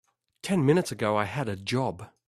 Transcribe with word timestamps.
Ten 0.41 0.65
minutes 0.65 0.91
ago 0.91 1.15
I 1.15 1.25
had 1.25 1.47
a 1.47 1.55
job. 1.55 2.07